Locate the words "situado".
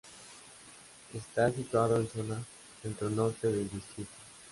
1.51-1.97